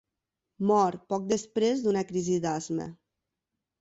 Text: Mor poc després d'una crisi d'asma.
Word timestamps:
Mor 0.69 0.97
poc 1.13 1.27
després 1.33 1.85
d'una 1.85 2.03
crisi 2.13 2.39
d'asma. 2.47 2.89